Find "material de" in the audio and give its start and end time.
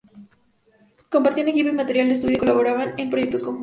1.73-2.13